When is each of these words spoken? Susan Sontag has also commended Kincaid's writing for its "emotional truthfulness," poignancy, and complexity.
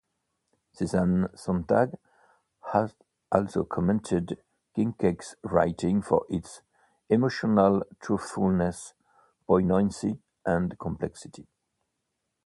Susan 0.73 1.27
Sontag 1.35 1.91
has 2.73 2.95
also 3.31 3.63
commended 3.63 4.41
Kincaid's 4.75 5.35
writing 5.43 6.01
for 6.01 6.25
its 6.27 6.63
"emotional 7.07 7.83
truthfulness," 8.01 8.95
poignancy, 9.45 10.17
and 10.43 10.79
complexity. 10.79 11.45